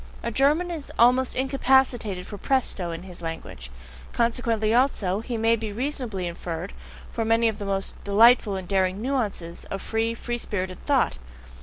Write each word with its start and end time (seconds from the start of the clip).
A 0.23 0.31
German 0.31 0.71
is 0.71 0.91
almost 0.97 1.35
incapacitated 1.35 2.25
for 2.25 2.39
PRESTO 2.39 2.89
in 2.89 3.03
his 3.03 3.21
language; 3.21 3.69
consequently 4.13 4.73
also, 4.73 5.21
as 5.21 5.29
may 5.29 5.55
be 5.55 5.71
reasonably 5.71 6.25
inferred, 6.25 6.73
for 7.11 7.23
many 7.23 7.47
of 7.47 7.59
the 7.59 7.65
most 7.65 8.03
delightful 8.03 8.55
and 8.55 8.67
daring 8.67 8.99
NUANCES 8.99 9.63
of 9.65 9.79
free, 9.79 10.15
free 10.15 10.39
spirited 10.39 10.83
thought. 10.87 11.19